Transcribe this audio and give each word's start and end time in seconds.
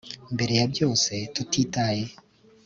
mbere 0.33 0.53
ya 0.59 0.65
byose, 0.73 1.11
tutitaye 1.33 2.03